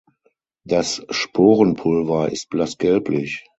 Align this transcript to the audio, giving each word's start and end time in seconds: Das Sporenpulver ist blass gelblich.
Das 0.65 1.05
Sporenpulver 1.11 2.31
ist 2.31 2.49
blass 2.49 2.79
gelblich. 2.79 3.45